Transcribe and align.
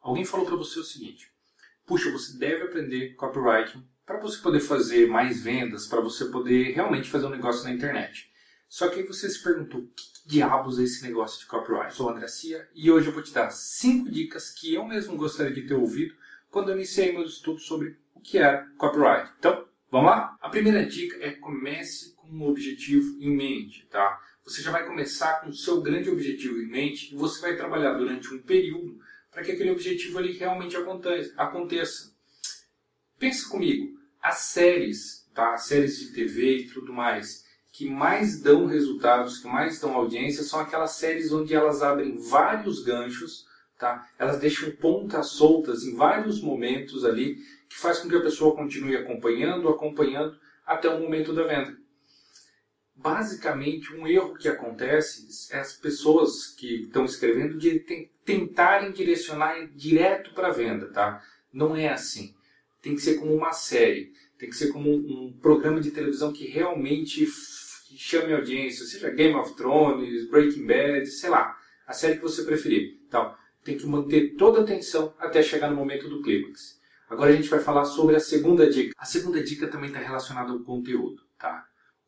alguém 0.00 0.24
falou 0.24 0.46
para 0.46 0.56
você 0.56 0.78
o 0.78 0.84
seguinte: 0.84 1.30
puxa, 1.86 2.10
você 2.10 2.38
deve 2.38 2.64
aprender 2.64 3.14
copywriting 3.14 3.86
para 4.04 4.20
você 4.20 4.38
poder 4.38 4.60
fazer 4.60 5.06
mais 5.06 5.42
vendas, 5.42 5.86
para 5.86 6.00
você 6.00 6.24
poder 6.26 6.72
realmente 6.72 7.08
fazer 7.08 7.26
um 7.26 7.30
negócio 7.30 7.62
na 7.64 7.72
internet. 7.72 8.28
Só 8.68 8.88
que 8.88 9.00
aí 9.00 9.06
você 9.06 9.28
se 9.28 9.42
perguntou, 9.42 9.82
que 9.96 10.28
diabos 10.28 10.78
é 10.78 10.84
esse 10.84 11.02
negócio 11.02 11.40
de 11.40 11.46
copyright? 11.46 11.94
Sou 11.94 12.08
André 12.08 12.28
Cia 12.28 12.68
e 12.74 12.90
hoje 12.90 13.08
eu 13.08 13.12
vou 13.12 13.22
te 13.22 13.32
dar 13.32 13.50
5 13.50 14.10
dicas 14.10 14.50
que 14.50 14.74
eu 14.74 14.84
mesmo 14.84 15.16
gostaria 15.16 15.52
de 15.52 15.66
ter 15.66 15.74
ouvido 15.74 16.14
quando 16.50 16.70
eu 16.70 16.76
iniciei 16.76 17.12
meus 17.12 17.34
estudos 17.34 17.66
sobre 17.66 17.96
o 18.14 18.20
que 18.20 18.38
era 18.38 18.66
copyright. 18.78 19.32
Então, 19.38 19.66
vamos 19.90 20.10
lá? 20.10 20.36
A 20.40 20.48
primeira 20.48 20.84
dica 20.86 21.16
é 21.20 21.32
comece 21.32 22.14
com 22.14 22.28
um 22.28 22.48
objetivo 22.48 23.16
em 23.20 23.36
mente, 23.36 23.86
tá? 23.90 24.20
Você 24.44 24.62
já 24.62 24.70
vai 24.70 24.86
começar 24.86 25.40
com 25.40 25.50
o 25.50 25.54
seu 25.54 25.80
grande 25.80 26.10
objetivo 26.10 26.60
em 26.60 26.66
mente 26.68 27.12
e 27.12 27.16
você 27.16 27.40
vai 27.40 27.56
trabalhar 27.56 27.94
durante 27.94 28.32
um 28.32 28.40
período 28.40 28.98
para 29.30 29.42
que 29.42 29.52
aquele 29.52 29.70
objetivo 29.70 30.18
ali 30.18 30.32
realmente 30.32 30.76
aconteça. 30.76 32.12
Pensa 33.18 33.48
comigo, 33.48 33.98
as 34.22 34.38
séries, 34.38 35.28
tá? 35.34 35.54
As 35.54 35.64
séries 35.64 35.98
de 35.98 36.12
TV 36.12 36.58
e 36.58 36.68
tudo 36.68 36.92
mais, 36.92 37.44
que 37.72 37.88
mais 37.88 38.40
dão 38.40 38.66
resultados, 38.66 39.38
que 39.38 39.48
mais 39.48 39.80
dão 39.80 39.94
audiência, 39.94 40.42
são 40.42 40.60
aquelas 40.60 40.92
séries 40.92 41.32
onde 41.32 41.54
elas 41.54 41.82
abrem 41.82 42.16
vários 42.18 42.82
ganchos, 42.82 43.46
tá? 43.78 44.06
Elas 44.18 44.38
deixam 44.38 44.70
pontas 44.72 45.28
soltas 45.28 45.84
em 45.84 45.94
vários 45.94 46.40
momentos 46.40 47.04
ali, 47.04 47.36
que 47.68 47.78
faz 47.78 48.00
com 48.00 48.08
que 48.08 48.16
a 48.16 48.22
pessoa 48.22 48.56
continue 48.56 48.96
acompanhando, 48.96 49.68
acompanhando 49.68 50.38
até 50.66 50.88
o 50.88 51.00
momento 51.00 51.32
da 51.32 51.44
venda. 51.44 51.79
Basicamente, 53.02 53.94
um 53.94 54.06
erro 54.06 54.34
que 54.34 54.46
acontece 54.46 55.26
é 55.54 55.58
as 55.58 55.72
pessoas 55.72 56.48
que 56.48 56.82
estão 56.82 57.06
escrevendo 57.06 57.56
de 57.56 57.80
tentarem 58.24 58.92
direcionar 58.92 59.68
direto 59.74 60.34
para 60.34 60.48
a 60.48 60.52
venda, 60.52 60.86
tá? 60.92 61.22
Não 61.50 61.74
é 61.74 61.88
assim. 61.88 62.34
Tem 62.82 62.94
que 62.94 63.00
ser 63.00 63.14
como 63.14 63.34
uma 63.34 63.54
série, 63.54 64.12
tem 64.38 64.50
que 64.50 64.56
ser 64.56 64.68
como 64.68 64.90
um 64.90 65.32
programa 65.40 65.80
de 65.80 65.90
televisão 65.90 66.30
que 66.30 66.46
realmente 66.46 67.26
chame 67.96 68.34
audiência, 68.34 68.84
seja 68.84 69.08
Game 69.08 69.34
of 69.34 69.56
Thrones, 69.56 70.28
Breaking 70.28 70.66
Bad, 70.66 71.06
sei 71.06 71.30
lá, 71.30 71.56
a 71.86 71.94
série 71.94 72.16
que 72.16 72.22
você 72.22 72.42
preferir. 72.42 72.98
Então, 73.08 73.34
tem 73.64 73.78
que 73.78 73.86
manter 73.86 74.34
toda 74.36 74.60
a 74.60 74.62
atenção 74.62 75.14
até 75.18 75.42
chegar 75.42 75.70
no 75.70 75.76
momento 75.76 76.06
do 76.06 76.20
clímax. 76.20 76.78
Agora 77.08 77.30
a 77.30 77.34
gente 77.34 77.48
vai 77.48 77.60
falar 77.60 77.86
sobre 77.86 78.14
a 78.14 78.20
segunda 78.20 78.68
dica. 78.70 78.94
A 78.98 79.06
segunda 79.06 79.42
dica 79.42 79.66
também 79.66 79.88
está 79.88 80.00
relacionada 80.00 80.52
ao 80.52 80.60
conteúdo, 80.60 81.22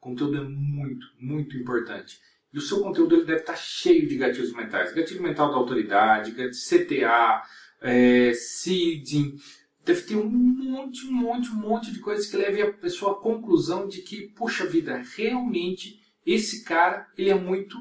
conteúdo 0.03 0.37
é 0.37 0.41
muito, 0.43 1.07
muito 1.19 1.57
importante. 1.57 2.19
E 2.53 2.59
o 2.59 2.61
seu 2.61 2.81
conteúdo 2.81 3.15
ele 3.15 3.25
deve 3.25 3.41
estar 3.41 3.57
cheio 3.57 4.07
de 4.07 4.17
gatilhos 4.17 4.53
mentais. 4.53 4.93
Gatilho 4.93 5.23
mental 5.23 5.51
da 5.51 5.57
autoridade, 5.57 6.35
CTA, 6.51 7.43
é, 7.81 8.35
seeding, 8.35 9.37
deve 9.85 10.03
ter 10.03 10.17
um 10.17 10.29
monte, 10.29 11.07
um 11.07 11.13
monte, 11.13 11.51
um 11.51 11.55
monte 11.55 11.93
de 11.93 12.01
coisas 12.01 12.27
que 12.27 12.37
leve 12.37 12.61
a 12.61 12.73
pessoa 12.73 13.13
à 13.13 13.15
conclusão 13.15 13.87
de 13.87 14.03
que, 14.03 14.29
puxa 14.31 14.67
vida, 14.67 15.03
realmente 15.17 16.01
esse 16.27 16.65
cara, 16.65 17.07
ele 17.17 17.31
é 17.31 17.35
muito 17.35 17.79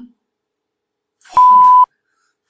foda. 1.18 1.82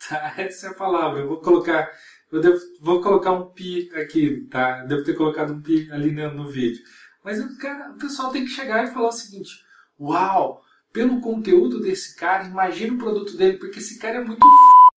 Tá? 0.09 0.34
Essa 0.37 0.67
é 0.67 0.70
a 0.70 0.75
palavra. 0.75 1.20
Eu 1.20 1.28
vou 1.28 1.41
colocar, 1.41 1.89
eu 2.33 2.41
devo, 2.41 2.59
vou 2.81 3.00
colocar 3.00 3.31
um 3.31 3.53
pi 3.53 3.89
aqui, 3.95 4.48
tá? 4.50 4.83
Devo 4.84 5.05
ter 5.05 5.15
colocado 5.15 5.53
um 5.53 5.62
pi 5.62 5.89
ali 5.93 6.11
no, 6.11 6.34
no 6.34 6.50
vídeo. 6.50 6.83
Mas 7.25 7.41
o, 7.41 7.56
cara, 7.59 7.92
o 7.92 7.98
pessoal 7.98 8.31
tem 8.31 8.45
que 8.45 8.51
chegar 8.51 8.84
e 8.84 8.92
falar 8.92 9.09
o 9.09 9.12
seguinte: 9.12 9.65
Uau, 9.98 10.62
pelo 10.92 11.20
conteúdo 11.20 11.81
desse 11.81 12.17
cara, 12.17 12.45
imagina 12.45 12.95
o 12.95 12.98
produto 12.98 13.37
dele, 13.37 13.59
porque 13.59 13.78
esse 13.78 13.98
cara 13.98 14.19
é 14.19 14.25
muito 14.25 14.47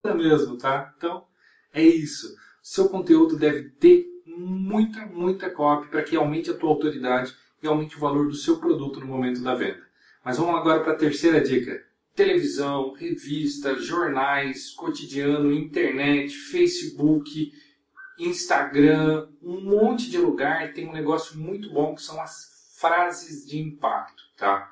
foda 0.02 0.14
mesmo, 0.14 0.56
tá? 0.56 0.92
Então, 0.96 1.26
é 1.72 1.82
isso. 1.82 2.34
Seu 2.62 2.88
conteúdo 2.88 3.36
deve 3.36 3.70
ter 3.70 4.06
muita, 4.26 5.06
muita 5.06 5.50
copy 5.50 5.88
para 5.88 6.02
que 6.02 6.16
aumente 6.16 6.50
a 6.50 6.54
tua 6.54 6.70
autoridade 6.70 7.34
e 7.62 7.66
aumente 7.66 7.96
o 7.96 8.00
valor 8.00 8.26
do 8.26 8.34
seu 8.34 8.58
produto 8.58 9.00
no 9.00 9.06
momento 9.06 9.42
da 9.42 9.54
venda. 9.54 9.82
Mas 10.24 10.38
vamos 10.38 10.56
agora 10.56 10.82
para 10.82 10.92
a 10.92 10.96
terceira 10.96 11.40
dica. 11.40 11.82
Televisão, 12.14 12.92
revista, 12.92 13.74
jornais, 13.76 14.70
cotidiano, 14.70 15.52
internet, 15.52 16.32
Facebook, 16.32 17.52
Instagram, 18.18 19.28
um 19.42 19.60
monte 19.60 20.10
de 20.10 20.18
lugar 20.18 20.72
tem 20.72 20.88
um 20.88 20.92
negócio 20.92 21.38
muito 21.38 21.70
bom 21.72 21.94
que 21.94 22.02
são 22.02 22.20
as 22.20 22.76
frases 22.78 23.46
de 23.46 23.58
impacto, 23.58 24.22
tá? 24.36 24.70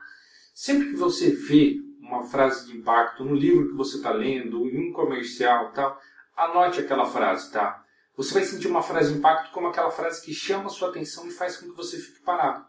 Sempre 0.55 0.91
que 0.91 0.97
você 0.97 1.31
vê 1.31 1.77
uma 2.01 2.25
frase 2.25 2.67
de 2.67 2.77
impacto 2.77 3.25
no 3.25 3.35
livro 3.35 3.69
que 3.69 3.77
você 3.77 3.97
está 3.97 4.13
lendo, 4.13 4.69
em 4.69 4.91
um 4.91 4.93
comercial, 4.93 5.73
tal, 5.73 5.99
anote 6.37 6.81
aquela 6.81 7.07
frase, 7.07 7.51
tá? 7.51 7.83
Você 8.17 8.35
vai 8.35 8.45
sentir 8.45 8.69
uma 8.69 8.83
frase 8.83 9.13
de 9.13 9.19
impacto 9.19 9.51
como 9.53 9.69
aquela 9.69 9.91
frase 9.91 10.23
que 10.23 10.35
chama 10.35 10.67
a 10.67 10.69
sua 10.69 10.91
atenção 10.91 11.27
e 11.27 11.31
faz 11.31 11.57
com 11.57 11.71
que 11.71 11.77
você 11.77 11.99
fique 11.99 12.21
parado. 12.21 12.67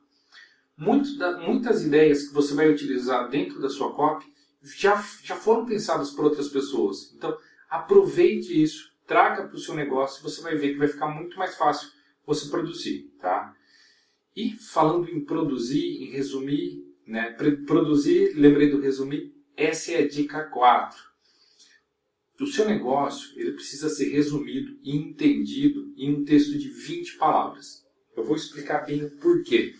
Da, 1.19 1.37
muitas 1.39 1.83
ideias 1.83 2.27
que 2.27 2.33
você 2.33 2.53
vai 2.53 2.69
utilizar 2.69 3.29
dentro 3.29 3.61
da 3.61 3.69
sua 3.69 3.93
copy 3.93 4.25
já, 4.61 5.03
já 5.21 5.35
foram 5.35 5.65
pensadas 5.65 6.11
por 6.11 6.25
outras 6.25 6.47
pessoas. 6.47 7.13
Então, 7.13 7.37
aproveite 7.69 8.61
isso, 8.61 8.92
traga 9.05 9.47
para 9.47 9.55
o 9.55 9.59
seu 9.59 9.73
negócio 9.75 10.23
você 10.23 10.41
vai 10.41 10.55
ver 10.55 10.73
que 10.73 10.79
vai 10.79 10.87
ficar 10.87 11.07
muito 11.07 11.37
mais 11.37 11.55
fácil 11.55 11.89
você 12.25 12.49
produzir. 12.49 13.11
Tá? 13.19 13.55
E 14.35 14.51
falando 14.51 15.09
em 15.09 15.23
produzir, 15.23 16.03
em 16.03 16.11
resumir, 16.11 16.83
né? 17.05 17.31
produzir, 17.65 18.33
lembrei 18.35 18.69
do 18.69 18.81
resumir, 18.81 19.33
essa 19.55 19.91
é 19.91 20.03
a 20.03 20.07
dica 20.07 20.43
4 20.43 21.13
o 22.43 22.47
seu 22.47 22.65
negócio 22.65 23.31
ele 23.39 23.53
precisa 23.53 23.89
ser 23.89 24.09
resumido 24.09 24.77
e 24.83 24.95
entendido 24.95 25.93
em 25.95 26.13
um 26.13 26.25
texto 26.25 26.57
de 26.57 26.69
20 26.69 27.17
palavras. 27.17 27.85
Eu 28.15 28.23
vou 28.23 28.35
explicar 28.35 28.85
bem 28.85 29.03
o 29.03 29.09
porquê. 29.17 29.75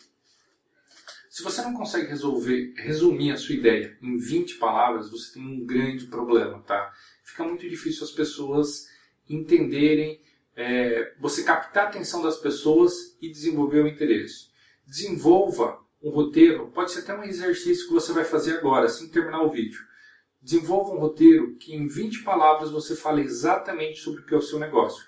Se 1.30 1.44
você 1.44 1.62
não 1.62 1.74
consegue 1.74 2.08
resolver, 2.08 2.74
resumir 2.78 3.32
a 3.32 3.38
sua 3.38 3.56
ideia 3.56 3.98
em 4.02 4.18
20 4.18 4.56
palavras, 4.56 5.10
você 5.10 5.34
tem 5.34 5.44
um 5.44 5.66
grande 5.66 6.08
problema, 6.08 6.62
tá? 6.62 6.92
Fica 7.24 7.44
muito 7.44 7.68
difícil 7.68 8.04
as 8.04 8.12
pessoas 8.12 8.88
entenderem, 9.30 10.22
é, 10.56 11.14
você 11.20 11.44
captar 11.44 11.86
a 11.86 11.90
atenção 11.90 12.22
das 12.22 12.38
pessoas 12.38 13.18
e 13.22 13.30
desenvolver 13.30 13.82
o 13.82 13.88
interesse. 13.88 14.50
Desenvolva 14.86 15.80
um 16.02 16.10
roteiro, 16.10 16.68
pode 16.68 16.92
ser 16.92 17.00
até 17.00 17.16
um 17.16 17.24
exercício 17.24 17.88
que 17.88 17.94
você 17.94 18.12
vai 18.12 18.26
fazer 18.26 18.58
agora, 18.58 18.86
assim 18.86 19.08
terminar 19.08 19.42
o 19.42 19.50
vídeo 19.50 19.80
Desenvolva 20.44 20.92
um 20.92 21.00
roteiro 21.00 21.56
que 21.56 21.74
em 21.74 21.88
20 21.88 22.24
palavras 22.24 22.70
você 22.70 22.98
fale 22.98 23.22
exatamente 23.22 24.02
sobre 24.02 24.20
o 24.20 24.26
que 24.26 24.34
é 24.34 24.38
o 24.38 24.42
seu 24.42 24.60
negócio, 24.60 25.06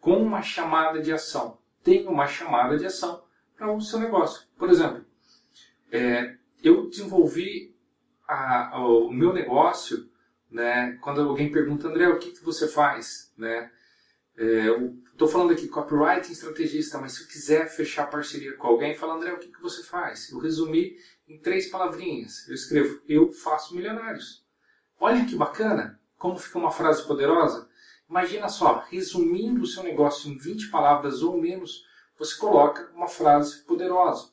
com 0.00 0.22
uma 0.22 0.40
chamada 0.40 1.02
de 1.02 1.12
ação. 1.12 1.58
Tenha 1.82 2.08
uma 2.08 2.28
chamada 2.28 2.78
de 2.78 2.86
ação 2.86 3.24
para 3.56 3.72
o 3.74 3.80
seu 3.80 3.98
negócio. 3.98 4.46
Por 4.56 4.70
exemplo, 4.70 5.04
é, 5.90 6.36
eu 6.62 6.88
desenvolvi 6.88 7.74
a, 8.26 8.76
a, 8.76 8.86
o 8.86 9.10
meu 9.10 9.32
negócio 9.32 10.08
né, 10.52 10.98
quando 11.00 11.20
alguém 11.22 11.50
pergunta, 11.50 11.88
André, 11.88 12.08
o 12.08 12.18
que, 12.18 12.30
que 12.30 12.44
você 12.44 12.68
faz? 12.68 13.32
Né? 13.36 13.70
É, 14.36 14.68
Estou 15.22 15.28
falando 15.28 15.52
aqui 15.52 15.68
copywriting 15.68 16.32
estrategista, 16.32 16.98
mas 16.98 17.12
se 17.12 17.22
eu 17.22 17.28
quiser 17.28 17.68
fechar 17.68 18.10
parceria 18.10 18.56
com 18.56 18.66
alguém, 18.66 18.96
fala, 18.96 19.14
André, 19.14 19.32
o 19.32 19.38
que, 19.38 19.46
que 19.46 19.62
você 19.62 19.84
faz? 19.84 20.32
Eu 20.32 20.38
resumi 20.38 20.96
em 21.28 21.38
três 21.38 21.70
palavrinhas. 21.70 22.48
Eu 22.48 22.54
escrevo, 22.54 23.00
eu 23.06 23.30
faço 23.30 23.72
milionários. 23.72 24.44
Olha 24.98 25.24
que 25.24 25.36
bacana 25.36 26.00
como 26.18 26.38
fica 26.38 26.58
uma 26.58 26.72
frase 26.72 27.06
poderosa. 27.06 27.68
Imagina 28.10 28.48
só, 28.48 28.84
resumindo 28.90 29.62
o 29.62 29.66
seu 29.66 29.84
negócio 29.84 30.28
em 30.28 30.36
20 30.36 30.70
palavras 30.70 31.22
ou 31.22 31.40
menos, 31.40 31.84
você 32.18 32.36
coloca 32.36 32.90
uma 32.92 33.06
frase 33.06 33.62
poderosa. 33.64 34.32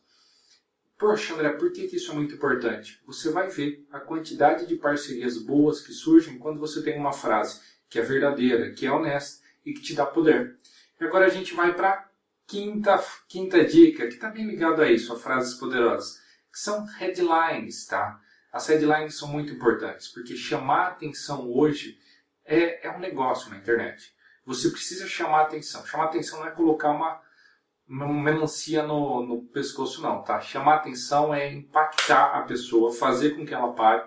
Poxa, 0.99 1.33
André, 1.33 1.53
por 1.53 1.71
que 1.71 1.83
isso 1.95 2.11
é 2.11 2.13
muito 2.13 2.35
importante? 2.35 3.01
Você 3.07 3.31
vai 3.31 3.47
ver 3.47 3.87
a 3.89 4.01
quantidade 4.01 4.65
de 4.65 4.75
parcerias 4.75 5.37
boas 5.37 5.79
que 5.79 5.93
surgem 5.93 6.37
quando 6.37 6.59
você 6.59 6.83
tem 6.83 6.99
uma 6.99 7.13
frase 7.13 7.61
que 7.89 7.97
é 7.97 8.01
verdadeira, 8.01 8.73
que 8.73 8.85
é 8.85 8.91
honesta 8.91 9.41
e 9.65 9.71
que 9.71 9.81
te 9.81 9.95
dá 9.95 10.05
poder. 10.05 10.59
E 10.99 11.05
agora 11.05 11.25
a 11.25 11.29
gente 11.29 11.53
vai 11.53 11.73
para 11.73 11.89
a 11.89 12.09
quinta, 12.45 13.01
quinta 13.29 13.63
dica, 13.63 14.07
que 14.07 14.15
está 14.15 14.29
bem 14.29 14.45
ligado 14.45 14.81
a 14.81 14.91
isso, 14.91 15.13
a 15.13 15.17
frases 15.17 15.53
poderosas, 15.53 16.19
que 16.51 16.59
são 16.59 16.85
headlines, 16.85 17.85
tá? 17.85 18.19
As 18.51 18.67
headlines 18.67 19.17
são 19.17 19.29
muito 19.29 19.53
importantes, 19.53 20.09
porque 20.09 20.35
chamar 20.35 20.87
atenção 20.87 21.49
hoje 21.49 21.97
é, 22.43 22.85
é 22.85 22.91
um 22.91 22.99
negócio 22.99 23.49
na 23.49 23.57
internet. 23.57 24.13
Você 24.45 24.69
precisa 24.69 25.07
chamar 25.07 25.43
atenção. 25.43 25.85
Chamar 25.85 26.05
atenção 26.05 26.39
não 26.39 26.47
é 26.47 26.51
colocar 26.51 26.89
uma 26.89 27.21
melancia 27.89 28.83
no, 28.83 29.25
no 29.25 29.41
pescoço, 29.45 30.01
não, 30.01 30.21
tá? 30.21 30.39
Chamar 30.39 30.75
atenção 30.75 31.33
é 31.33 31.51
impactar 31.51 32.37
a 32.37 32.43
pessoa, 32.43 32.93
fazer 32.93 33.31
com 33.31 33.45
que 33.45 33.53
ela 33.53 33.73
pare, 33.73 34.03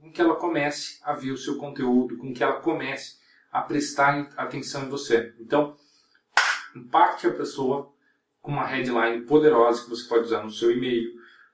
com 0.00 0.10
que 0.10 0.20
ela 0.20 0.36
comece 0.36 0.98
a 1.04 1.12
ver 1.12 1.32
o 1.32 1.36
seu 1.36 1.58
conteúdo, 1.58 2.16
com 2.16 2.32
que 2.32 2.42
ela 2.42 2.60
comece 2.60 3.18
a 3.52 3.60
prestar 3.60 4.30
atenção 4.36 4.84
em 4.84 4.88
você. 4.88 5.34
Então, 5.38 5.76
impacte 6.74 7.26
a 7.26 7.32
pessoa 7.32 7.92
com 8.40 8.52
uma 8.52 8.66
headline 8.66 9.26
poderosa 9.26 9.84
que 9.84 9.90
você 9.90 10.08
pode 10.08 10.24
usar 10.24 10.42
no 10.42 10.50
seu 10.50 10.70
e-mail, 10.70 11.10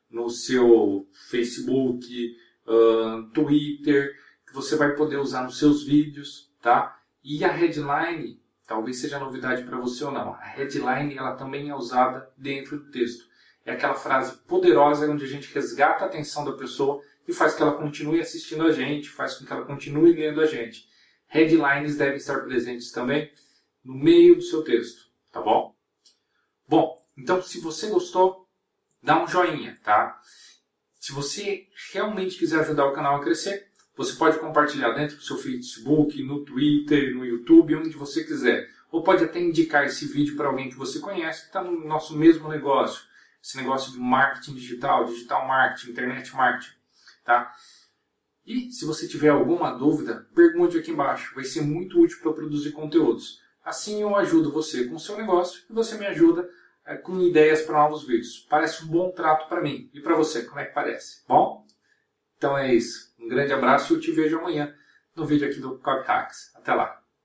no 0.08 0.28
seu 0.28 1.08
Facebook, 1.30 2.36
uh, 2.66 3.28
Twitter, 3.30 4.14
que 4.46 4.54
você 4.54 4.76
vai 4.76 4.94
poder 4.94 5.16
usar 5.16 5.42
nos 5.42 5.58
seus 5.58 5.84
vídeos, 5.84 6.52
tá? 6.60 7.00
E 7.24 7.44
a 7.44 7.50
headline 7.50 8.41
talvez 8.66 9.00
seja 9.00 9.18
novidade 9.18 9.64
para 9.64 9.78
você 9.78 10.04
ou 10.04 10.12
não. 10.12 10.34
A 10.34 10.44
headline 10.44 11.16
ela 11.16 11.34
também 11.34 11.68
é 11.70 11.74
usada 11.74 12.30
dentro 12.36 12.78
do 12.78 12.90
texto. 12.90 13.24
É 13.64 13.72
aquela 13.72 13.94
frase 13.94 14.36
poderosa 14.46 15.10
onde 15.10 15.24
a 15.24 15.28
gente 15.28 15.52
resgata 15.52 16.04
a 16.04 16.08
atenção 16.08 16.44
da 16.44 16.52
pessoa 16.52 17.02
e 17.26 17.32
faz 17.32 17.54
que 17.54 17.62
ela 17.62 17.76
continue 17.76 18.20
assistindo 18.20 18.62
a 18.62 18.72
gente, 18.72 19.08
faz 19.08 19.34
com 19.34 19.44
que 19.44 19.52
ela 19.52 19.64
continue 19.64 20.12
lendo 20.12 20.40
a 20.40 20.46
gente. 20.46 20.88
Headlines 21.26 21.96
devem 21.96 22.16
estar 22.16 22.40
presentes 22.40 22.90
também 22.90 23.32
no 23.84 23.94
meio 23.94 24.36
do 24.36 24.42
seu 24.42 24.62
texto, 24.62 25.10
tá 25.30 25.40
bom? 25.40 25.74
Bom, 26.68 26.96
então 27.16 27.42
se 27.42 27.60
você 27.60 27.88
gostou, 27.88 28.48
dá 29.02 29.22
um 29.22 29.26
joinha, 29.26 29.78
tá? 29.82 30.20
Se 31.00 31.12
você 31.12 31.66
realmente 31.92 32.38
quiser 32.38 32.60
ajudar 32.60 32.86
o 32.86 32.92
canal 32.92 33.16
a 33.16 33.22
crescer, 33.22 33.71
você 33.96 34.14
pode 34.14 34.38
compartilhar 34.38 34.92
dentro 34.92 35.16
do 35.16 35.22
seu 35.22 35.36
Facebook, 35.36 36.22
no 36.22 36.44
Twitter, 36.44 37.14
no 37.14 37.24
YouTube, 37.24 37.76
onde 37.76 37.90
você 37.90 38.24
quiser. 38.24 38.68
Ou 38.90 39.02
pode 39.02 39.24
até 39.24 39.40
indicar 39.40 39.84
esse 39.84 40.06
vídeo 40.06 40.36
para 40.36 40.48
alguém 40.48 40.68
que 40.68 40.76
você 40.76 40.98
conhece 40.98 41.42
que 41.42 41.46
está 41.46 41.62
no 41.62 41.86
nosso 41.86 42.16
mesmo 42.16 42.48
negócio. 42.48 43.02
Esse 43.42 43.56
negócio 43.56 43.92
de 43.92 43.98
marketing 43.98 44.54
digital, 44.54 45.04
digital 45.04 45.46
marketing, 45.46 45.90
internet 45.90 46.34
marketing. 46.34 46.74
Tá? 47.24 47.52
E 48.46 48.72
se 48.72 48.84
você 48.84 49.06
tiver 49.06 49.28
alguma 49.28 49.70
dúvida, 49.70 50.26
pergunte 50.34 50.78
aqui 50.78 50.90
embaixo. 50.90 51.34
Vai 51.34 51.44
ser 51.44 51.62
muito 51.62 52.00
útil 52.00 52.18
para 52.20 52.32
produzir 52.32 52.72
conteúdos. 52.72 53.40
Assim 53.64 54.02
eu 54.02 54.16
ajudo 54.16 54.50
você 54.50 54.84
com 54.84 54.96
o 54.96 55.00
seu 55.00 55.16
negócio 55.16 55.62
e 55.70 55.72
você 55.72 55.96
me 55.96 56.06
ajuda 56.06 56.48
é, 56.84 56.96
com 56.96 57.20
ideias 57.20 57.62
para 57.62 57.78
novos 57.78 58.04
vídeos. 58.06 58.46
Parece 58.50 58.84
um 58.84 58.88
bom 58.88 59.10
trato 59.12 59.48
para 59.48 59.60
mim. 59.60 59.88
E 59.92 60.00
para 60.00 60.16
você, 60.16 60.42
como 60.42 60.60
é 60.60 60.64
que 60.64 60.74
parece? 60.74 61.22
Bom? 61.28 61.64
Então 62.42 62.58
é 62.58 62.74
isso. 62.74 63.14
Um 63.20 63.28
grande 63.28 63.52
abraço 63.52 63.92
e 63.92 63.96
eu 63.96 64.00
te 64.00 64.10
vejo 64.10 64.36
amanhã 64.36 64.74
no 65.14 65.24
vídeo 65.24 65.48
aqui 65.48 65.60
do 65.60 65.78
Cogtax. 65.78 66.50
Até 66.56 66.74
lá! 66.74 67.00